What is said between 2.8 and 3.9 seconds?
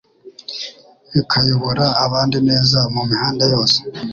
mumihanda yose